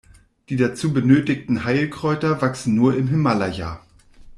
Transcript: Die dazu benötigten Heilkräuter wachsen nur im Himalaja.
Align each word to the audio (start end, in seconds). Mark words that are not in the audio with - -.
Die 0.49 0.55
dazu 0.55 0.93
benötigten 0.95 1.63
Heilkräuter 1.63 2.41
wachsen 2.41 2.73
nur 2.73 2.97
im 2.97 3.07
Himalaja. 3.07 3.81